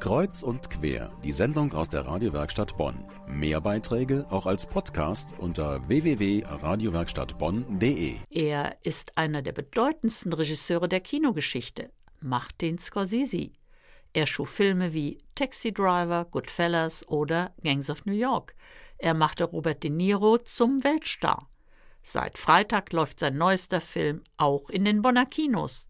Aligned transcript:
Kreuz 0.00 0.42
und 0.44 0.70
quer, 0.70 1.10
die 1.24 1.32
Sendung 1.32 1.72
aus 1.72 1.90
der 1.90 2.06
Radiowerkstatt 2.06 2.76
Bonn. 2.76 3.04
Mehr 3.26 3.60
Beiträge 3.60 4.24
auch 4.30 4.46
als 4.46 4.64
Podcast 4.64 5.34
unter 5.38 5.88
www.radiowerkstattbonn.de. 5.88 8.14
Er 8.30 8.76
ist 8.84 9.18
einer 9.18 9.42
der 9.42 9.50
bedeutendsten 9.52 10.32
Regisseure 10.32 10.88
der 10.88 11.00
Kinogeschichte, 11.00 11.90
Martin 12.20 12.78
Scorsese. 12.78 13.50
Er 14.12 14.26
schuf 14.26 14.50
Filme 14.50 14.92
wie 14.92 15.18
Taxi 15.34 15.72
Driver, 15.72 16.26
Goodfellas 16.30 17.08
oder 17.08 17.52
Gangs 17.64 17.90
of 17.90 18.06
New 18.06 18.12
York. 18.12 18.54
Er 18.98 19.14
machte 19.14 19.42
Robert 19.44 19.82
De 19.82 19.90
Niro 19.90 20.38
zum 20.38 20.84
Weltstar. 20.84 21.50
Seit 22.02 22.38
Freitag 22.38 22.92
läuft 22.92 23.18
sein 23.18 23.36
neuester 23.36 23.80
Film 23.80 24.22
auch 24.36 24.70
in 24.70 24.84
den 24.84 25.02
Bonner 25.02 25.26
Kinos. 25.26 25.88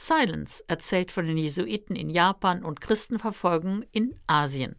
Silence 0.00 0.62
erzählt 0.68 1.10
von 1.10 1.26
den 1.26 1.36
Jesuiten 1.36 1.96
in 1.96 2.08
Japan 2.08 2.62
und 2.62 2.80
Christenverfolgung 2.80 3.82
in 3.90 4.14
Asien. 4.28 4.76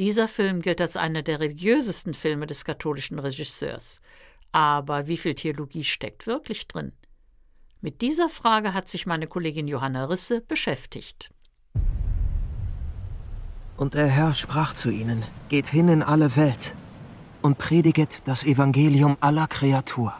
Dieser 0.00 0.26
Film 0.26 0.60
gilt 0.60 0.80
als 0.80 0.96
einer 0.96 1.22
der 1.22 1.38
religiösesten 1.38 2.14
Filme 2.14 2.48
des 2.48 2.64
katholischen 2.64 3.20
Regisseurs. 3.20 4.00
Aber 4.50 5.06
wie 5.06 5.18
viel 5.18 5.36
Theologie 5.36 5.84
steckt 5.84 6.26
wirklich 6.26 6.66
drin? 6.66 6.90
Mit 7.80 8.00
dieser 8.00 8.28
Frage 8.28 8.74
hat 8.74 8.88
sich 8.88 9.06
meine 9.06 9.28
Kollegin 9.28 9.68
Johanna 9.68 10.06
Risse 10.06 10.40
beschäftigt. 10.40 11.30
Und 13.76 13.94
der 13.94 14.08
Herr 14.08 14.34
sprach 14.34 14.74
zu 14.74 14.90
ihnen, 14.90 15.22
Geht 15.48 15.68
hin 15.68 15.88
in 15.88 16.02
alle 16.02 16.34
Welt 16.34 16.74
und 17.40 17.56
prediget 17.58 18.22
das 18.24 18.42
Evangelium 18.42 19.16
aller 19.20 19.46
Kreatur. 19.46 20.12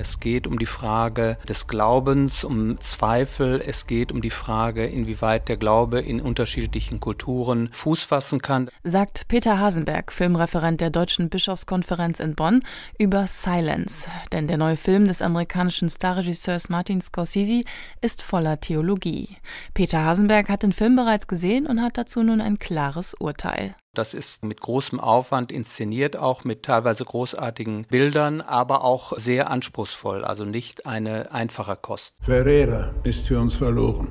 Es 0.00 0.20
geht 0.20 0.46
um 0.46 0.60
die 0.60 0.66
Frage 0.66 1.38
des 1.48 1.66
Glaubens, 1.66 2.44
um 2.44 2.80
Zweifel. 2.80 3.60
Es 3.60 3.88
geht 3.88 4.12
um 4.12 4.22
die 4.22 4.30
Frage, 4.30 4.86
inwieweit 4.86 5.48
der 5.48 5.56
Glaube 5.56 5.98
in 5.98 6.20
unterschiedlichen 6.20 7.00
Kulturen 7.00 7.68
Fuß 7.72 8.04
fassen 8.04 8.40
kann. 8.40 8.70
Sagt 8.84 9.26
Peter 9.26 9.58
Hasenberg, 9.58 10.12
Filmreferent 10.12 10.80
der 10.80 10.90
Deutschen 10.90 11.30
Bischofskonferenz 11.30 12.20
in 12.20 12.36
Bonn, 12.36 12.62
über 12.96 13.26
Silence. 13.26 14.06
Denn 14.30 14.46
der 14.46 14.56
neue 14.56 14.76
Film 14.76 15.04
des 15.08 15.20
amerikanischen 15.20 15.88
Starregisseurs 15.88 16.68
Martin 16.68 17.00
Scorsese 17.00 17.64
ist 18.00 18.22
voller 18.22 18.60
Theologie. 18.60 19.30
Peter 19.74 20.04
Hasenberg 20.04 20.48
hat 20.48 20.62
den 20.62 20.72
Film 20.72 20.94
bereits 20.94 21.26
gesehen 21.26 21.66
und 21.66 21.82
hat 21.82 21.98
dazu 21.98 22.22
nun 22.22 22.40
ein 22.40 22.60
klares 22.60 23.14
Urteil. 23.14 23.74
Das 23.94 24.14
ist 24.14 24.44
mit 24.44 24.60
großem 24.60 25.00
Aufwand 25.00 25.50
inszeniert, 25.50 26.16
auch 26.16 26.44
mit 26.44 26.62
teilweise 26.62 27.04
großartigen 27.04 27.84
Bildern, 27.84 28.40
aber 28.40 28.84
auch 28.84 29.16
sehr 29.16 29.50
anspruchsvoll, 29.50 30.24
also 30.24 30.44
nicht 30.44 30.86
eine 30.86 31.32
einfache 31.32 31.76
Kost. 31.76 32.14
Ferreira 32.20 32.94
ist 33.02 33.26
für 33.26 33.40
uns 33.40 33.56
verloren. 33.56 34.08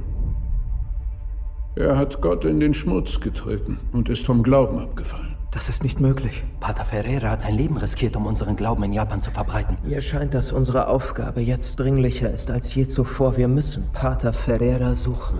Er 1.75 1.95
hat 1.95 2.21
Gott 2.21 2.43
in 2.43 2.59
den 2.59 2.73
Schmutz 2.73 3.19
getreten 3.19 3.79
und 3.93 4.09
ist 4.09 4.25
vom 4.25 4.41
Glauben 4.41 4.79
abgefallen. 4.79 5.37
Das 5.51 5.69
ist 5.69 5.83
nicht 5.83 5.99
möglich. 5.99 6.43
Pater 6.59 6.83
Ferreira 6.83 7.29
hat 7.29 7.43
sein 7.43 7.55
Leben 7.55 7.77
riskiert, 7.77 8.15
um 8.15 8.25
unseren 8.25 8.55
Glauben 8.55 8.83
in 8.83 8.93
Japan 8.93 9.21
zu 9.21 9.31
verbreiten. 9.31 9.77
Mir 9.83 10.01
scheint, 10.01 10.33
dass 10.33 10.51
unsere 10.51 10.87
Aufgabe 10.87 11.41
jetzt 11.41 11.79
dringlicher 11.79 12.31
ist 12.31 12.51
als 12.51 12.73
je 12.75 12.87
zuvor. 12.87 13.37
Wir 13.37 13.47
müssen 13.47 13.89
Pater 13.93 14.33
Ferreira 14.33 14.95
suchen. 14.95 15.39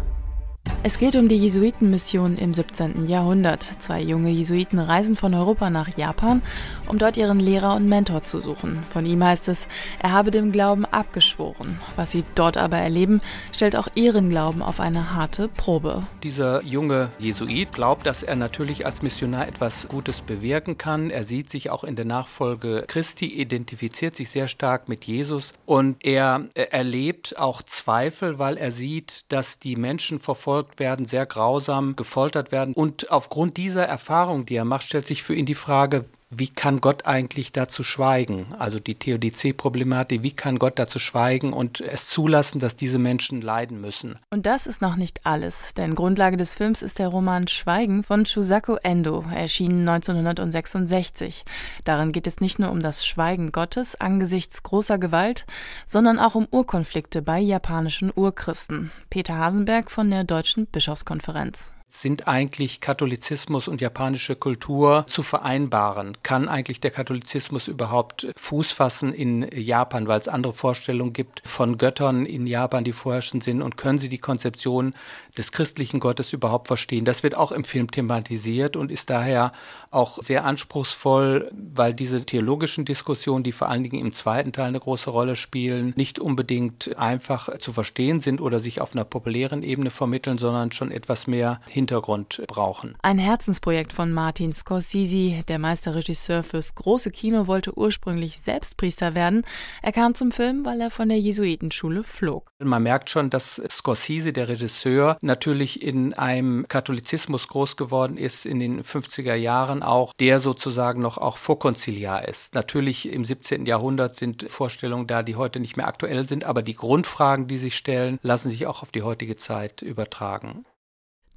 Es 0.84 1.00
geht 1.00 1.16
um 1.16 1.28
die 1.28 1.38
Jesuitenmission 1.38 2.38
im 2.38 2.54
17. 2.54 3.08
Jahrhundert. 3.08 3.64
Zwei 3.64 4.00
junge 4.00 4.30
Jesuiten 4.30 4.78
reisen 4.78 5.16
von 5.16 5.34
Europa 5.34 5.72
nach 5.72 5.98
Japan, 5.98 6.44
um 6.88 7.00
dort 7.00 7.18
ihren 7.18 7.40
Lehrer 7.40 7.76
und 7.76 7.90
Mentor 7.90 8.24
zu 8.24 8.40
suchen. 8.40 8.84
Von 8.88 9.06
ihm 9.06 9.24
heißt 9.24 9.50
es, 9.50 9.68
er 10.00 10.12
habe 10.12 10.30
dem 10.30 10.52
Glauben 10.52 10.86
abgeschworen. 10.86 11.80
Was 11.96 12.12
sie 12.12 12.24
dort 12.36 12.58
aber 12.58 12.78
erleben, 12.78 13.22
stellt 13.52 13.76
auch 13.76 13.88
ihren 13.96 14.30
Glauben 14.30 14.62
auf 14.62 14.80
eine 14.80 15.14
harte 15.14 15.48
Probe. 15.50 16.04
Dieser 16.24 16.64
junge 16.64 17.10
Jesuit 17.18 17.72
glaubt, 17.72 18.06
dass 18.06 18.22
er 18.22 18.36
natürlich 18.36 18.86
als 18.86 19.02
Missionar 19.02 19.48
etwas 19.48 19.88
Gutes 19.90 20.22
bewirken 20.22 20.78
kann. 20.78 21.10
Er 21.10 21.24
sieht 21.24 21.50
sich 21.50 21.72
auch 21.72 21.84
in 21.84 21.96
der 21.96 22.06
Nachfolge 22.06 22.86
Christi, 22.88 23.26
identifiziert 23.26 24.16
sich 24.16 24.30
sehr 24.30 24.48
stark 24.48 24.88
mit 24.88 25.06
Jesus 25.06 25.54
und 25.66 25.98
er 26.06 26.46
erlebt 26.54 27.38
auch 27.38 27.64
Zweifel, 27.64 28.38
weil 28.38 28.58
er 28.58 28.72
sieht, 28.72 29.26
dass 29.28 29.60
die 29.60 29.76
Menschen 29.76 30.20
verfolgt 30.20 30.67
verfolgt 30.68 30.80
werden, 30.80 31.06
sehr 31.06 31.26
grausam 31.26 31.96
gefoltert 31.96 32.52
werden. 32.52 32.74
Und 32.74 33.12
aufgrund 33.12 33.58
dieser 33.58 33.86
Erfahrung, 33.86 34.46
die 34.46 34.56
er 34.56 34.66
macht, 34.66 34.84
stellt 34.84 35.06
sich 35.06 35.24
für 35.24 35.36
ihn 35.36 35.46
die 35.46 35.56
Frage, 35.56 36.06
wie 36.30 36.50
kann 36.50 36.82
Gott 36.82 37.06
eigentlich 37.06 37.54
dazu 37.54 37.84
schweigen? 37.84 38.54
Also 38.60 38.80
die 38.80 38.96
Theodizee-Problematik, 38.96 40.24
wie 40.24 40.32
kann 40.32 40.60
Gott 40.60 40.78
dazu 40.78 41.00
schweigen 41.00 41.54
und 41.54 41.80
es 41.80 42.10
zulassen, 42.10 42.60
dass 42.60 42.76
diese 42.76 43.00
Menschen 43.00 43.42
leiden 43.42 43.80
müssen? 43.80 44.20
Und 44.30 44.46
das 44.46 44.68
ist 44.68 44.82
noch 44.82 44.98
nicht 44.98 45.26
alles, 45.26 45.74
denn 45.74 45.96
Grundlage 45.96 46.36
des 46.36 46.54
Films 46.54 46.82
ist 46.82 47.00
der 47.00 47.08
Roman 47.08 47.48
Schweigen 47.48 48.04
von 48.04 48.26
Shusaku 48.26 48.76
Endo, 48.84 49.24
erschienen 49.34 49.88
1966. 49.88 51.46
Darin 51.86 52.12
geht 52.12 52.28
es 52.28 52.42
nicht 52.42 52.60
nur 52.60 52.72
um 52.72 52.82
das 52.82 53.06
Schweigen 53.06 53.54
Gottes 53.54 54.00
angesichts 54.00 54.64
großer 54.64 54.98
Gewalt, 54.98 55.46
sondern 55.86 56.20
auch 56.20 56.36
um 56.36 56.48
Urkonflikte 56.52 57.22
bei 57.22 57.40
japanischen 57.40 58.12
Urchristen. 58.14 58.92
Peter 59.10 59.38
Hasenberg 59.38 59.90
von 59.90 60.12
der 60.12 60.26
Deutschen 60.26 60.68
Bischofskonferenz 60.68 61.72
sind 61.90 62.28
eigentlich 62.28 62.82
Katholizismus 62.82 63.70
und 63.70 63.80
japanische 63.80 64.36
Kultur 64.36 65.06
zu 65.08 65.24
vereinbaren? 65.24 66.18
Kann 66.22 66.50
eigentlich 66.50 66.82
der 66.82 66.92
Katholizismus 66.92 67.70
überhaupt 67.70 68.28
Fuß 68.36 68.74
fassen 68.74 69.14
in 69.14 69.48
Japan, 69.56 70.06
weil 70.08 70.20
es 70.20 70.28
andere 70.28 70.52
Vorstellungen 70.52 71.14
gibt 71.14 71.42
von 71.46 71.78
Göttern 71.78 72.26
in 72.26 72.46
Japan, 72.46 72.84
die 72.84 72.92
vorherrschend 72.92 73.42
sind? 73.42 73.62
Und 73.62 73.78
können 73.78 74.00
sie 74.00 74.10
die 74.10 74.18
Konzeption 74.18 74.94
des 75.38 75.54
christlichen 75.54 76.02
Gottes 76.02 76.34
überhaupt 76.34 76.68
verstehen? 76.68 77.06
Das 77.06 77.24
wird 77.24 77.36
auch 77.36 77.54
im 77.54 77.64
Film 77.64 77.90
thematisiert 77.90 78.76
und 78.76 78.92
ist 78.92 79.10
daher 79.10 79.54
auch 79.90 80.22
sehr 80.22 80.44
anspruchsvoll, 80.44 81.50
weil 81.54 81.94
diese 81.94 82.26
theologischen 82.26 82.84
Diskussionen, 82.84 83.46
die 83.46 83.54
vor 83.54 83.70
allen 83.70 83.84
Dingen 83.84 84.06
im 84.06 84.12
zweiten 84.12 84.52
Teil 84.52 84.68
eine 84.68 84.82
große 84.82 85.10
Rolle 85.10 85.38
spielen, 85.38 85.94
nicht 85.96 86.20
unbedingt 86.20 86.98
einfach 86.98 87.58
zu 87.60 87.72
verstehen 87.72 88.20
sind 88.20 88.42
oder 88.42 88.60
sich 88.60 88.82
auf 88.82 88.94
einer 88.94 89.06
populären 89.06 89.64
Ebene 89.64 89.90
vermitteln, 89.90 90.38
sondern 90.38 90.74
schon 90.74 90.92
etwas 90.92 91.28
mehr 91.28 91.62
Hintergrund 91.78 92.42
brauchen. 92.48 92.96
Ein 93.04 93.20
Herzensprojekt 93.20 93.94
von 93.94 94.12
Martin 94.12 94.52
Scorsese, 94.52 95.44
der 95.48 95.60
Meisterregisseur 95.60 96.42
fürs 96.42 96.74
große 96.74 97.12
Kino, 97.12 97.46
wollte 97.46 97.78
ursprünglich 97.78 98.40
selbst 98.40 98.78
Priester 98.78 99.14
werden. 99.14 99.46
Er 99.84 99.92
kam 99.92 100.16
zum 100.16 100.32
Film, 100.32 100.66
weil 100.66 100.82
er 100.82 100.90
von 100.90 101.08
der 101.08 101.20
Jesuitenschule 101.20 102.04
flog. 102.04 102.50
Man 102.58 102.82
merkt 102.82 103.12
schon, 103.12 103.30
dass 103.30 103.62
Scorsese, 103.70 104.34
der 104.34 104.50
Regisseur, 104.50 105.18
natürlich 105.22 105.84
in 105.84 106.16
einem 106.16 106.68
Katholizismus 106.68 107.48
groß 107.48 107.78
geworden 107.78 108.18
ist 108.18 108.48
in 108.48 108.60
den 108.60 108.82
50er 108.82 109.36
Jahren 109.36 109.84
auch, 109.84 110.14
der 110.20 110.40
sozusagen 110.40 111.02
noch 111.02 111.20
auch 111.20 111.38
vorkonziliar 111.38 112.28
ist. 112.28 112.56
Natürlich 112.56 113.12
im 113.12 113.24
17. 113.24 113.68
Jahrhundert 113.68 114.16
sind 114.16 114.50
Vorstellungen 114.50 115.06
da, 115.06 115.22
die 115.22 115.36
heute 115.36 115.60
nicht 115.60 115.78
mehr 115.78 115.88
aktuell 115.88 116.28
sind, 116.28 116.44
aber 116.44 116.64
die 116.64 116.76
Grundfragen, 116.76 117.48
die 117.48 117.60
sich 117.60 117.76
stellen, 117.76 118.18
lassen 118.24 118.50
sich 118.50 118.66
auch 118.66 118.82
auf 118.82 118.92
die 118.92 119.04
heutige 119.04 119.38
Zeit 119.38 119.84
übertragen. 119.84 120.66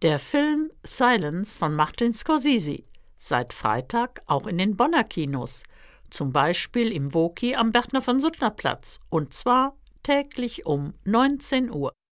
Der 0.02 0.18
Film 0.18 0.70
Silence 0.82 1.58
von 1.58 1.74
Martin 1.74 2.14
Scorsese. 2.14 2.84
Seit 3.18 3.52
Freitag 3.52 4.22
auch 4.24 4.46
in 4.46 4.56
den 4.56 4.74
Bonner 4.74 5.04
Kinos. 5.04 5.62
Zum 6.08 6.32
Beispiel 6.32 6.90
im 6.90 7.12
Woki 7.12 7.54
am 7.54 7.70
Bertner 7.70 8.00
von 8.00 8.18
Suttner 8.18 8.48
Platz. 8.48 9.00
Und 9.10 9.34
zwar 9.34 9.76
täglich 10.02 10.64
um 10.64 10.94
19 11.04 11.70
Uhr. 11.70 11.92